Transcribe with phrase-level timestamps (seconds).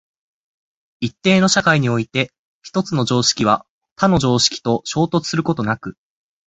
[0.99, 2.31] 一定の社会において
[2.63, 5.95] 一つの常識は他の常識と衝突することなく、